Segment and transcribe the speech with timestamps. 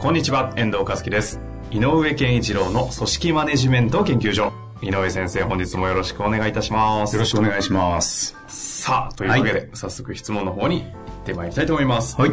[0.00, 1.38] こんにちは、遠藤和樹です。
[1.70, 4.50] 井上健一郎の組織マネジメント研究所。
[4.80, 7.16] 井上先生、本日もよろしくお願いいたします。
[7.16, 8.34] よろしくお願いします。
[8.48, 10.92] さあ、というわけで、早速質問の方に行っ
[11.26, 12.18] てまいりたいと思います。
[12.18, 12.30] はい。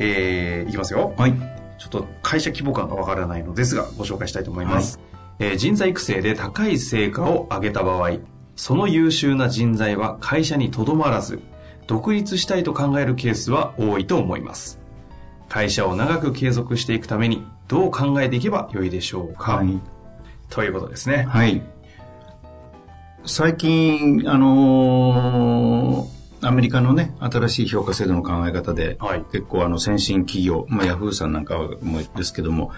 [0.00, 1.14] えー、いきますよ。
[1.16, 1.32] はい。
[1.78, 5.00] ちょっと会社規模感がわからないのですが、ご紹介したいと思います。
[5.38, 8.18] えー人材育成で高い成果を上げた場合、
[8.54, 11.40] その優秀な人材は会社にとどまらず、
[11.86, 14.83] 独立したいと考えるケースは多いと思います。
[15.54, 19.80] 会社を長く継続していくために、どう考えていけばよいでしょうか、はい。
[20.50, 21.28] ということですね。
[21.28, 21.62] はい。
[23.24, 26.14] 最近、あのー
[26.46, 32.72] アメリカのね、新しい評価制度の考え方で、はい結構あの先進企業、まあヤフーさんなんかもですけども、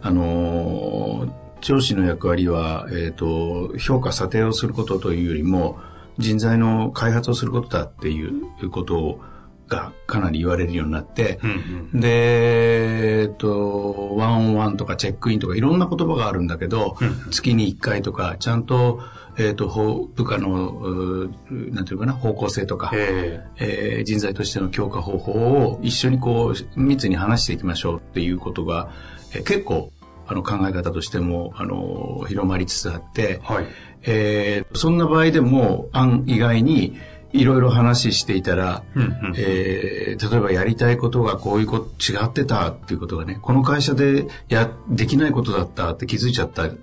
[0.00, 5.78] あのー上司の役割は、えっ、と、評価査定をすることというよりも、
[6.16, 9.20] 人材の開発をすることだっていうこと
[9.68, 11.50] がかなり言われるようになって、うん
[11.92, 12.00] うん。
[12.00, 16.96] で、えっと、ワンオンワンとかチェックインとかいろんな言葉があるんだけど、
[17.30, 19.00] 月に1回とか、ちゃんと、
[19.38, 28.90] えっと、ほ部下の、うなんていうかな、方向性とか、ええー人材としての強化方法を一緒にこう、密に話していきましょうっていうことが、
[29.34, 29.92] えー結構、
[30.28, 33.66] あの、考え方としても、あの、広まりつつあって、ー、はい。
[34.04, 36.96] えーそんな場合でも、案以外に、
[37.40, 46.74] いろいろ話していたら、うんうんえー例えばやりたいことがこういうこと違ってたっていうことがね、この会社でや、できないことだったって気づいちゃったと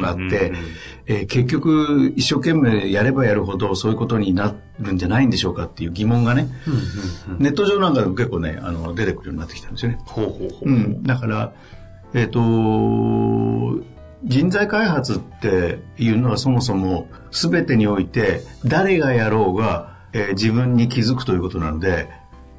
[0.00, 0.30] かあって、うんうんうん
[1.06, 6.48] えー結局一生懸命やればやるほどそういうことになるんじゃないんでしょうかっていう疑問がね、
[7.38, 9.98] ネット上なんかでも結構ね、あの、出てくるようになってきたんですよね。
[10.06, 10.68] ほうほうほう。
[10.68, 11.52] うん、だから、
[12.14, 12.40] えっ、と、
[14.24, 22.08] 人材開発っていうのはそもそも全てにおいて誰がやろうが、えー自分に気づくということなので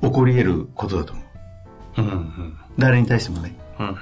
[0.02, 1.22] 起こり得ることだと思
[1.98, 2.02] う。
[2.02, 3.56] うんうん誰に対してもね。
[3.80, 3.96] うんうん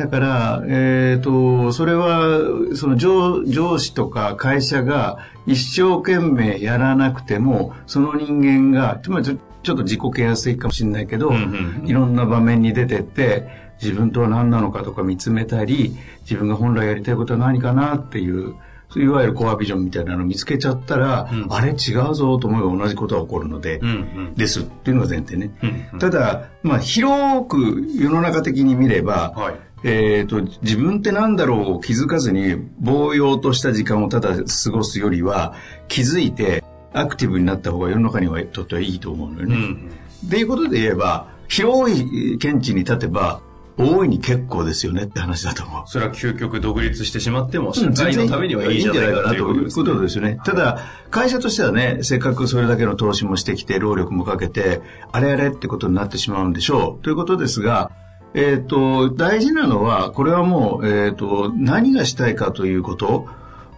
[0.00, 2.40] だから、えっ、と、それは、
[2.74, 18.54] その上上司とか会社が一生懸命やらなくても、その人間が、つまりちょっと自己啓発的かもしれないけど、んうんうんいろんな場面に出てって、自分とは何なのかとか見つめたり、自分が本来やりたいことは何かなっていう、
[18.96, 23.92] いわゆるコアビジョンみたいなのを見つけちゃったら、あれ違うぞと思えば同じことが起こるので、うんう
[24.30, 24.34] ん。
[24.34, 25.56] ですっていうのが前提ね。
[25.62, 25.98] うんうん。
[25.98, 29.54] ただ、まあ、広く世の中的に見れば、はい。
[29.82, 35.54] えっ、と、自分って何だろうを気づかずに、ぼうようとした時間をただ過ごすよりは、
[35.88, 39.54] 気づいて、アクティブになった方が世の中にはとってはいいと思うのよね。
[39.54, 39.90] うん
[40.26, 43.40] っていうことで言えば、広い見地に立てば、
[43.80, 45.82] 大いに結構ですよねって話だと思う。
[45.86, 50.38] それは究極独立してしまっても、社うん会のためにはいいんじゃないかということですよね。
[50.44, 50.78] ただ、
[51.10, 54.80] 会社としてはね、せっかくそれだけの投資もしてきて、労力もかけて、
[55.12, 57.02] あれあれってことになってしまうんでしょう。
[57.02, 57.90] ということですが、
[58.34, 63.26] えっ、と、大事なのは、これはもう、えっ、と、何がしたいかということ、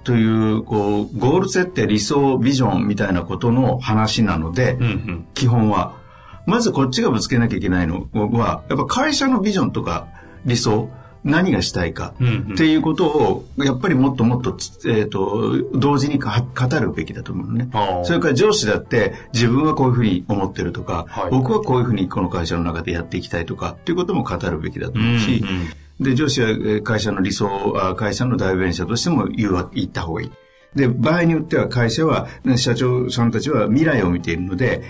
[0.04, 6.01] という、こう、ゴール設定、理想、ビジョンみたいなことの話なので、うんうん基本は。
[6.46, 10.08] まずこっちがぶつけなきゃいけないのは、やっぱ会社のビジョンとか
[10.44, 10.90] 理想、
[11.24, 17.68] 何がしたいかうんうんっていうことを、やっぱりもっともっとつ、えっ、と、同時にか語るべきだと思うのね。
[18.04, 30.30] それから上司だって自分はこういうふうに思ってるとか、はい僕はこういうふうにこの会社の中でやっていきたいとかっていうことも語るべきだと思うし、うんで、上司はえー会社の理想、あ会社の代弁者としても言言った方がいい。
[30.74, 34.82] で、場合によっては会社は、ね社長さんたちは未来を見ているので、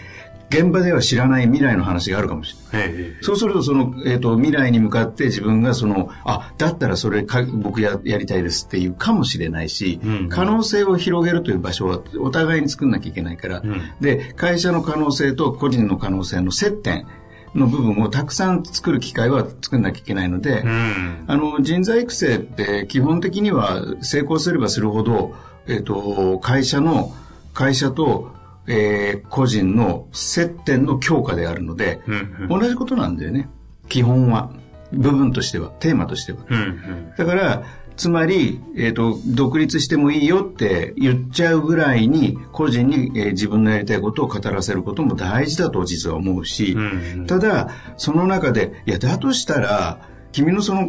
[0.53, 2.89] 現場では知らない未来の話があるかもしれない。
[2.91, 13.81] ええそうすると、その、えっ、と、未来に向かって自分がその、あ、だったらそれか、僕や、やりたいですっていうかもしれないし、うん可能性を広げるという場所はお互いに作んなきゃいけないから、ん。
[14.01, 17.07] で、会社の可能性と個人の可能性の接点
[17.55, 21.25] の部分をたくさん作る機会は作んなきゃいけないので、うん。
[21.27, 25.35] あの、人材育成って基本的には成功すればするほど、
[25.67, 27.13] えっ、と、会社の、
[27.53, 28.33] 会社と、
[28.67, 33.49] えー個人の接点の強化であるので、うん同じことなんだよね。
[33.89, 34.51] 基本は。
[34.93, 36.41] 部分としては、テーマとしては。
[36.49, 37.63] うんうんだから、
[37.97, 46.81] つまり、えっ、と、独立してもいいよって言っちゃうぐらいに、個人に、えー自分のやりたいことを語らせることも大事だと実は思うし、う
[47.23, 50.01] んただ、その中で、いや、だとしたら、
[50.33, 50.89] 君のその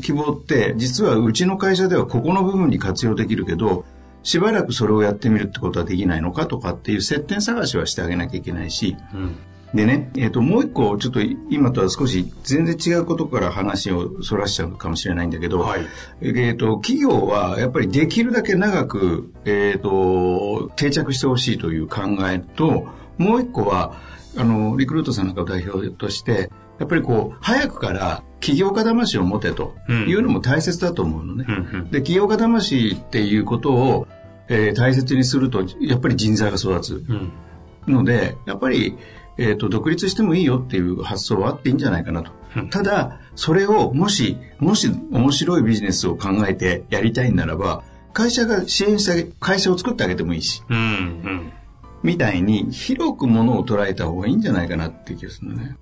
[0.00, 3.84] 希望って、実はうちの会社ではここの部分に活用できるけど、
[4.24, 9.36] しばらくそれをやってみるってことはできないのかとかっていう接点探しはしてあげなきゃいけないし、うん。
[9.74, 15.86] でね、えっ、と、もう一個、ちょっと今とは少し全然違うことから話をそらしちゃうかもしれないんだけど、はい。
[16.22, 22.86] えっ、と、企業はやっぱりできるだけ長く、えっ、と、定着してほしいという考えと、
[23.18, 24.00] もう一個は、
[24.36, 31.46] あの、リクルートさんなんかを代表として、やっぱりこう、早くから起業家魂を持てというのも大切だと思うのね。
[31.48, 34.06] うんうんで、起業家魂っていうことを、
[34.48, 37.04] えー大切にすると、やっぱり人材が育つ。
[37.08, 37.32] うん
[37.86, 38.96] ので、やっぱり、
[39.36, 42.32] えっ、と、独立してもいいよっていう発想はあっていいんじゃないかなと。
[42.70, 47.82] ただ、それをもし、もし面白いビジネスを考えてやりたいならば、
[48.12, 51.52] 会社が支援して会社を作ってあげてもいいし、うんうん
[52.04, 55.74] みたいに広くものを捉えた方がいいんじゃないかなって気がするのね。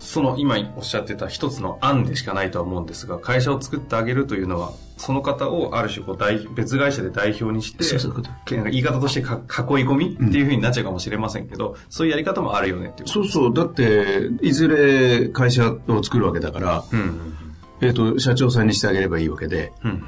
[0.00, 9.42] その今おっしゃってた一つの案でしかないとは思うんですが、会社を作ってあげるというのは、その方をある種こう代別会社で代表にして、そうそう言い方としてか囲い
[9.86, 13.54] 込みっていうふうになっちゃうかもしれませんけど、そういうやり方もあるよねっていうそうそう。
[13.54, 17.34] だって、いずれ会社を作るわけだから、うんうん
[17.82, 20.02] えっ、と、社長さんにしてあげればいいわけで、うんうん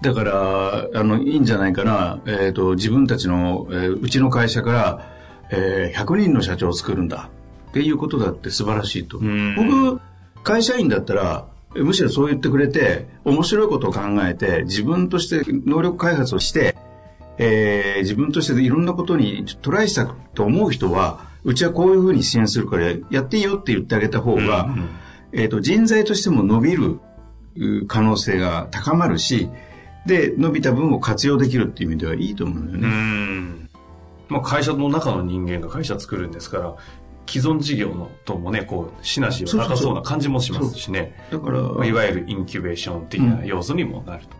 [0.00, 2.20] だから、あの、いいんじゃないかな。
[2.24, 5.10] えっ、と、自分たちの、えーうちの会社から、
[5.50, 7.30] えー100人の社長を作るんだ。
[7.68, 9.18] っていうことだって素晴らしいと。
[9.20, 10.00] ん僕、
[10.42, 16.76] 会社員だったら、えむしろそう言ってくれて、面白いことを考えて、自分として能力開発をして、
[17.36, 24.68] えー自分としていろんなことにトライしたと思う人は、うちはこういうふうに支援するから、やっていいよって言ってあげた方が、
[25.32, 27.00] えっ、と、人材としても伸びる
[27.56, 29.48] う可能性が高まるし、
[30.06, 32.88] で、伸びた分を活用できるっていう意味ではいいと思うんだようね。
[32.88, 33.68] ん
[34.28, 36.76] まあ会社の中の人間が会社作るんですから、
[37.28, 41.14] 既存事業のともね、こう、シナジーは高そうな感じもしますしね。
[41.30, 44.36] だから、まあいわゆるインキュベーション的な要素にもなると。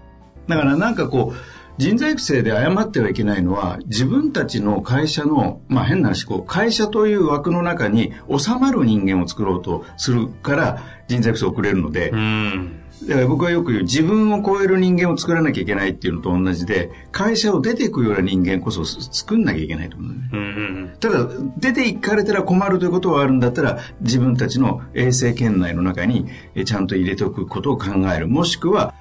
[0.49, 1.39] だからなんかこう、
[1.77, 12.81] 人材育成で誤ってはいけないのは、自分たちの会社の、まあ変な話、こう、会社という枠の中に収まる人間を作ろうとするから、人材育成を送れるので、うん。
[13.07, 20.31] だから僕はよく言う、自分を超える人間を作らなきゃいけないっていうのと同じで、会社を出ていくような人間こそ作んなきゃいけないと思うね。
[20.33, 21.29] うんうんただ、
[21.59, 28.27] 出て行かれたら困るということはあるんだったら、自分たちの衛星圏内の中にえちゃんと入れておくことを考える。
[28.27, 28.95] もしくは、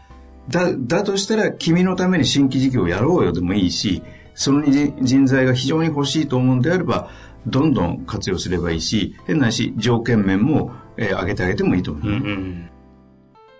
[0.49, 4.03] だ、だとしたら君のために新規事業をやろうよでもいいし、
[4.35, 7.09] その人人材が非常に欲しいと思うんであれば、
[7.47, 12.07] どんどん活用すればいいし、変なし、条件面も、えー上げてあげてもいいと思う。
[12.07, 12.17] うん。
[12.17, 12.69] うんうん。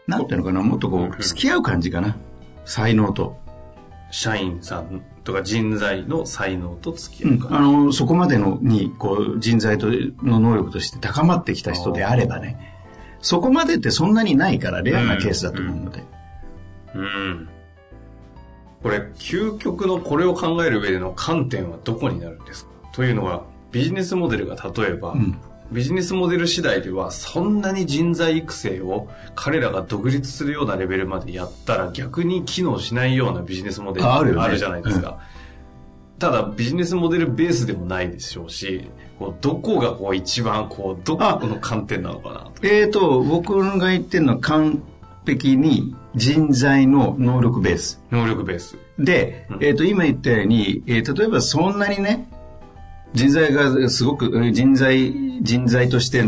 [0.07, 2.15] なんていうのかな、もっとこう、付き合う感じかな。
[2.65, 3.37] 才能と。
[4.09, 7.57] 社員さんとか人材の才能と付きうん合うか。
[7.57, 9.87] あの、そこまでのに、こう、人材と
[10.23, 12.75] の能力として高まってきた人であればね、
[13.19, 16.03] そこまでってそんなにないから、レアなケースだと思うので。
[16.95, 17.49] うん。
[18.81, 22.71] これ、究極のこれを考える上での観点はどこになるんですか？
[22.93, 23.43] というのは、
[23.73, 25.37] ビジネスモデルが例えば、ん
[25.71, 35.19] ビジネスモデル次第では、そんなに人材育成を彼らが独立するようなレベルまでやったら逆に機能しないようなビジネスモデルああるじゃないですか。
[36.19, 42.51] ただ、ビジネスモデルベースでもないでしょうし、こうどこがこう一番、こう、どこの観点なのかなと。
[42.63, 44.81] えーと、僕が言ってるのは完
[45.25, 48.01] 璧に人材の能力ベース。
[48.09, 48.77] 能力ベース。
[48.97, 52.27] で、えっ、と、今言ったように、えー例えばそんなにね、
[53.13, 56.21] 人材がすごく、えー人材、人材として、え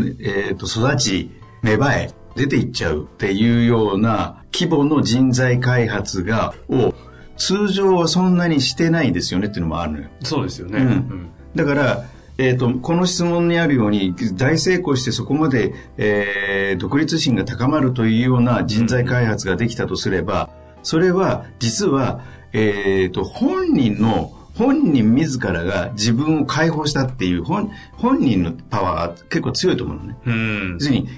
[0.52, 1.30] ーと、育ち、
[1.62, 6.94] 芽生え、出ていっちゃうっていうような規模の人材開発が、を、
[7.36, 10.04] 通常はそんなにしてないですよねっていうのもあるのよ。
[10.22, 10.78] そうですよね。
[10.78, 12.04] うんだから、
[12.38, 20.50] えー、とこの質問にあるように大成功してそこまで、えー独立心が高まるというような人材開発ができたとすれば
[20.84, 30.16] それは実は、えー、と本人の本人自らが自分を解放したっていう本本人のパワーが結構強いと思うのね。
[30.26, 30.72] うん。
[30.74, 31.08] 要するに、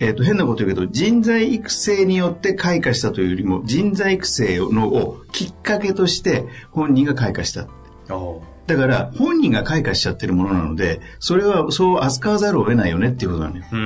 [0.00, 7.68] えー、と変なこと言うけど人材育成によって開花したというよりも人材育成のをきっかけとして本人が開花した。
[8.08, 13.64] おだから、本人が開花しちゃってるものなので、それはそう扱わざるを得ないよねっていうことなのよ。
[13.72, 13.76] う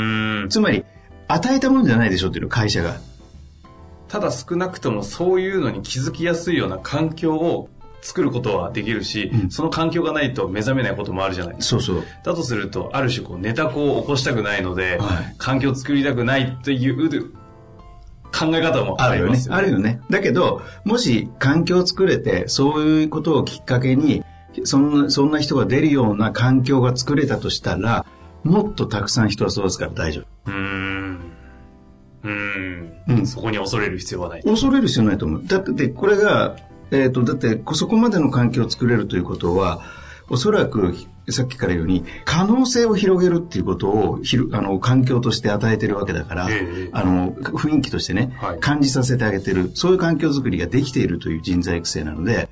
[0.46, 0.48] ん。
[0.48, 0.84] つまり、
[1.28, 2.96] 与えたもんじゃないでしょっていうの、会社が。
[4.08, 7.68] ただ少なくともそういうのに気づきやすいような環境を
[8.02, 11.82] 作ることはできるし、うんその環境がないと目覚めないこともあるじゃないですか。
[11.82, 12.04] そうそう。
[12.24, 17.32] だとすると、ある種こうネタ子を起こしたくないので、はい環境を作りたくないっていう
[18.32, 19.60] 考え方もありますよね。
[19.60, 20.00] あるよね。
[20.10, 24.24] だけど、もし環境を作れて、そういうことをきっかけに、
[24.64, 28.04] そんな、そんな人が出るような環境が作れたとしたら、
[28.42, 30.50] もっとたくさん人は育つから大丈夫。
[30.50, 31.20] うん。
[32.24, 32.92] うん。
[33.08, 33.26] うん。
[33.26, 34.42] そこに恐れる必要はない。
[34.42, 35.42] 恐れる必要ないと思う。
[35.44, 36.56] だって、これが、
[36.92, 39.80] えっ、ー、と、だって、そこまでの環境を作れるということは、
[40.28, 40.94] おそらく、
[41.30, 46.88] さっきから言うように、可能性を広げるっていうことを、ひる、あの、環境として与えてるわけだから、え。
[46.92, 52.48] あの、雰囲気としてね、はい、感じさせてあげてる、そういう環境づくりができているという人材育成なので、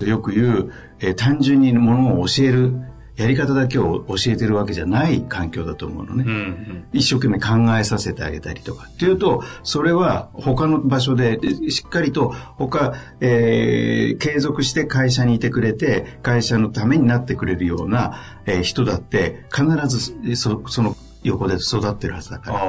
[0.00, 2.72] よく言う、えー、単純にものを教える、
[3.16, 6.24] やり方だけを教えてるわけじゃない環境だと思うのね。
[6.26, 8.88] うんうん、一生懸命考えさせてあげたりとか。
[8.88, 11.38] っていうと、それは他の場所で
[11.70, 22.60] しっかりと他、えー、継続して会社にいてくれて、会社のためになってくれるような、えー、人だって必ずそその横で育ってるはずだから。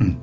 [0.00, 0.20] うん。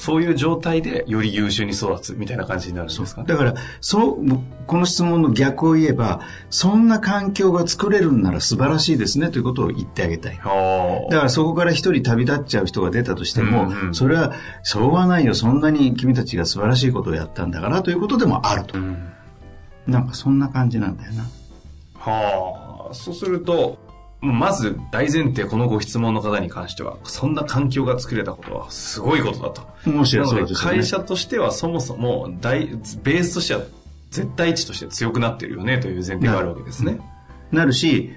[0.00, 4.24] そういう状態でより優秀に育つみたいな感じになるんですか、ね、だから、そう、
[4.66, 10.38] この質問の逆を言えば、そんな環境が作れるんなら素晴らしいですねということを言ってあげたい。
[10.38, 18.78] だからそこから一人旅立っちゃう人が出たとしても、うんうん、それは、しょうがないよ、そんなに君たちが素晴らしいことをやったんだからということでもあると。
[18.78, 18.96] うん、
[19.86, 21.24] なんかそんな感じなんだよな。
[21.98, 23.89] はあ、そうすると、
[24.20, 29.90] まず大前提このご質問の方に関しては、そんな環境が作れたことはすごいことだと。
[29.90, 32.66] もしそうです、ね、会社としてはそもそも大、
[33.02, 33.62] ベースとしては
[34.10, 37.00] 絶対値として強くなってるよねという前提があるわけですね。
[37.50, 38.10] なるし、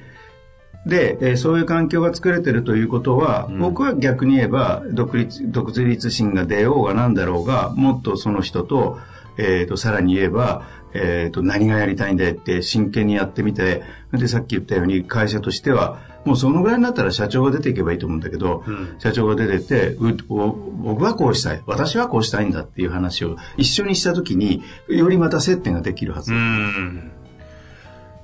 [0.85, 8.99] で、えー、そういう環境が作れてるということは、うん、僕は逆に言えば、独立、独立心が出ようがなんだろうが、もっとその人と、
[9.37, 26.31] えっ、ー、と、さらに言えば、えっ、ー、と、何がやりたいんだよって真剣にやってみて、で、さっき言ったように会社としては、もうそのぐらいになったら社長が出ていけばいいと思うんだけど、うん、社長が出てって僕はこうしたい、私はこうしたいんだっていう話を一緒にしたときに、よりまた接点ができるはず。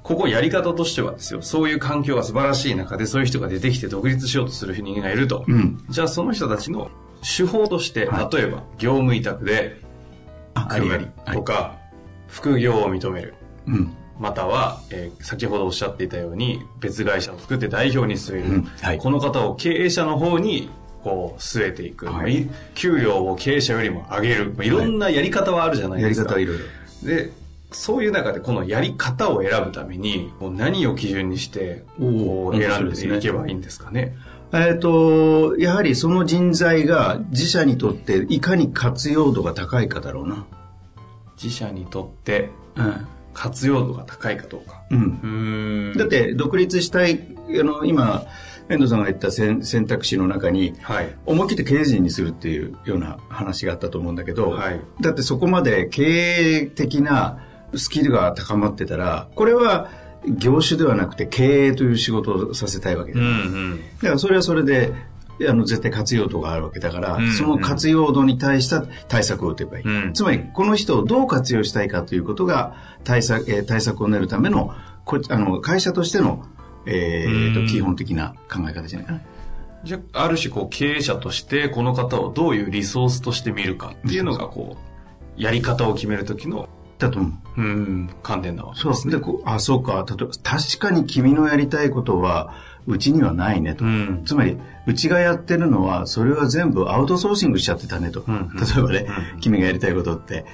[0.04, 5.46] ここやり方としてはですよ、そういう環境が素晴らしい中で、そういう人が出てきて独立しようとする人間がいると。
[5.48, 6.90] うん、じゃあその人たちの
[7.22, 9.82] 手法として、はい、例えば業務委託で
[10.70, 11.79] 組むとか、はい、
[12.30, 13.34] 副業を認める。
[13.68, 13.94] うん。
[14.20, 18.64] または、えー、先ほどおっしゃっていたように別会社を作って代表に据える、うん。
[18.64, 20.70] はい、この方を経営者の方に
[21.04, 24.70] こう据えていく、はい、給料を経営者よりも上げる、い。
[24.70, 26.70] ろんなやり方はあるじゃないですか、やり方はいろい
[27.04, 27.08] ろ。
[27.08, 27.32] で
[27.72, 34.16] そういう中でこのやり方を選ぶために何を基準にしてこう選んでいけばいいんですかね。
[34.52, 40.48] えっ、と、やはりその人材が自社にとっていかに活用度が高いかだろうな。
[41.42, 44.84] 自社にとって、うん、活用度が高いかどうか。
[44.92, 45.94] うん。
[45.98, 47.28] だって、独立したい、
[47.60, 48.26] あの、今、
[48.70, 57.40] 遠藤さんが言った選択肢の中に、はい、思い切って経営陣にするっていうような話があったと思うんだけど、はい、だってそこまで経営的な
[57.76, 59.90] スキルが高まってたら、これは
[60.28, 64.94] 業種ではなくて経営という仕事をさせたいわけだ,、うんうん、だからそれはそれで
[65.48, 74.74] あの絶対活用度があるわけだから、うんうん、その活用度に対した対策を打てばいい、うん、つまりこの人をどう活用したいかということが対策,、えー、対策を練るための
[75.06, 76.46] こあの会社としての、
[76.86, 79.22] えーと、基本的な考え方じゃないかな。
[79.84, 84.78] じゃあ、ある種こう経営者としてこの方をどういうリソースとして見るかっていうのがこ
[85.38, 86.68] う、やり方を決めるときの
[86.98, 87.62] だと思う。
[87.62, 89.12] うん、観点だわけです、ね、そう。
[89.12, 90.06] で、こうあ、そうか。
[90.08, 92.54] 例えば、確かに君のやりたいことは、
[92.90, 93.86] うちにはないねと。
[93.86, 98.24] うん、つまり、うちがやってるのは、それは全部アウトソーシングしちゃってたねと。
[98.28, 99.06] うん、例えばね、
[99.36, 100.46] うん、君がやりたいことって、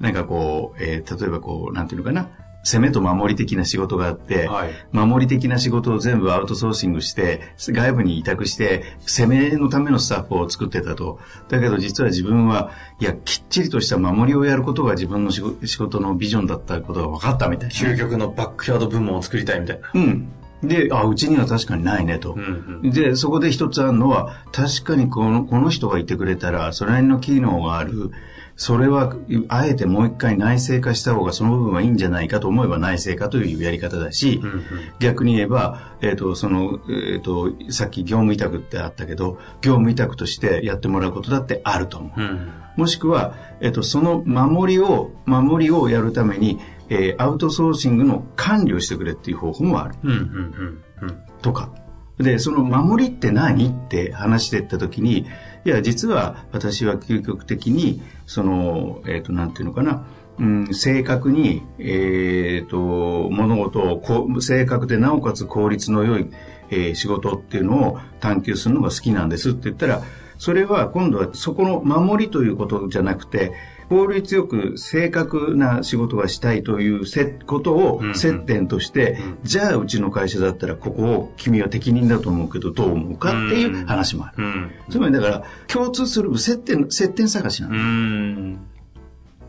[0.00, 2.30] なんかこう、えー、例えばこう、なんていうのかな。
[2.64, 11.18] 攻めと守り的な仕事があって、はい、守り的な仕事を全部アウトソーシングして、外部に委託して、攻めのためのスタッフを作ってたと。
[11.48, 12.70] だけど実は自分は、
[13.00, 15.42] いや、きっちりとした守りをやることが自分の仕
[15.76, 17.74] 事のビジョンだったことが分かったみたいな。
[17.74, 19.90] 究極のバックヤード部門を作りたいみたいな。
[19.94, 20.28] うん。
[20.62, 22.34] で、あ、うちには確かにないねと。
[22.34, 28.10] うんうん、で、そこで一つあるのは、確かにこの、この人がいてくれたら、それなりの機能がある、
[28.54, 29.16] それは、
[29.48, 34.64] あえてもう一回内製化した方がその部分はいいんじゃないかと思えば内製化というやり方だし、うんうん、
[35.00, 42.20] 逆に言えば、えっ、ー、と、その、えっ、ー、と、さっき業務委託ってあったけど、業務委託としてやってもらうことだってあると思う。
[42.20, 46.60] うん、もしくは、えっ、ー、と、その守りを、守りをやるために、
[46.92, 49.94] えー、アウトソーシングの管理をしてくれっていう方法もある。
[50.04, 51.70] うんうんうんうん、とか。
[52.18, 55.26] で、その守りって何って話していったときに、
[55.64, 60.06] いや、実は私は究極的に、その、えっ、ー、と、なんていうのかな、
[60.38, 66.30] うん、正確に、えっ、ー、と、物事をこ正確でなおかつ効率の良い、
[66.70, 70.02] えー、仕事っていうのを探求するのが好きなんですって言ったら、
[70.36, 73.52] それは今度はそこの守りということじゃなくて、
[73.88, 84.44] 効率よく正確な仕事がしたいというせことを接点として、うんうんじゃあうちの会社だったらここを君は適任だと思うけどどう思うかっていう話もある。
[84.44, 84.70] うん。
[84.88, 88.58] つまりだから共通する接点、接点探しなん。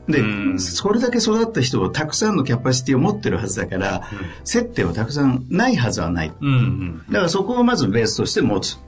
[0.07, 0.23] で、う
[0.55, 4.03] んそれだけ育った人をたくさんのキャパシティを持ってるはずだから、
[4.43, 6.33] 接点はたくさんないはずはない。
[7.09, 8.79] だからそこをまずベースとして持つ。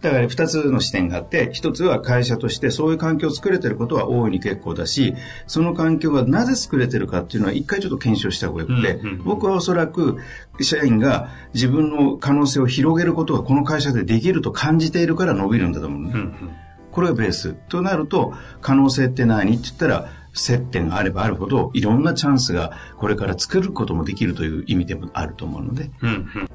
[0.00, 5.14] だから二つの視点があって、一つは会社としてそういう環境を作れてることは大いに結構だし、
[5.46, 10.18] その環境がなぜ作れてるかっていうのは一回ちょっと検証した方がよくて、うんうん僕はおそらく
[10.60, 16.50] 社員が自分の可能性を広げることがこの会社でできると感じているから伸びるんだと思うね、うん。
[16.92, 17.54] これがベース。
[17.68, 26.08] となると、可能性って何って言ったら、接点があればあるほど、いろんなチャンスがこれから作ることもできるという意味でもあると思うので、うん。
[26.08, 26.48] うん。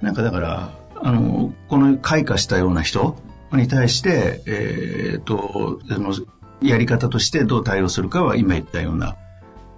[0.00, 3.16] なんかだから、あの、この開花したような人
[3.52, 6.14] に対して、えーっと、あの、
[6.62, 9.16] やり方としてどう対応するかは今言ったような、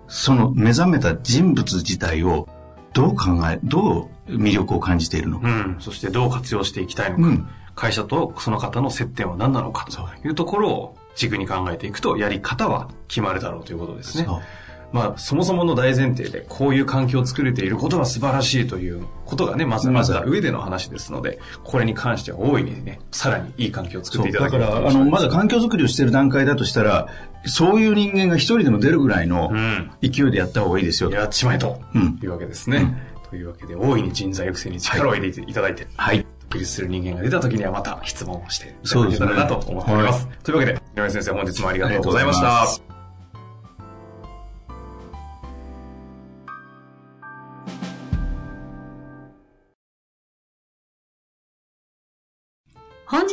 [0.08, 2.48] その目覚めた人物自体を
[2.92, 5.48] どう考え、どう魅力を感じているのか。
[5.48, 5.76] うん。
[5.80, 7.22] そしてどう活用していきたいのか。
[7.22, 14.24] うん会社とその方の接点は何なのかというところを軸に考えていくと、やり方は決まるだろうということですね。
[14.24, 14.40] そう
[14.92, 27.08] まあ、そもそもの大前提で、こういう環境を作れていることは素晴らしいということがね、まずあった上での話ですので、これに関しては大いにね、さらにいい環境を作っていただだから、あの、まだ環境づくりをしている段階だとしたら、
[27.44, 29.90] そういう人間が一人でも出るぐらいのうん。
[30.02, 31.10] 勢いでやった方がいいですよ。
[31.10, 32.96] やっちまえとうんいうわけですね。
[33.30, 36.26] というわけで、大いに人材育成に力を入れていただいて、はい。
[36.48, 40.28] 独立する人間が出た時にはまた質問をしていただけたらなと思っております。
[40.42, 42.95] というわけで、井上先生本日もありがとうございました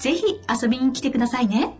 [0.00, 1.74] ぜひ遊びに来てくださいね。